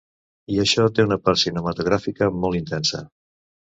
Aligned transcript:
I 0.53 0.57
això 0.63 0.85
té 0.95 1.05
una 1.09 1.19
part 1.27 1.43
cinematogràfica 1.43 2.35
molt 2.43 2.63
intensa. 2.65 3.09